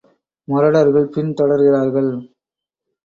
[0.47, 2.11] முரடர்கள் பின் தொடர்கிறார்கள்.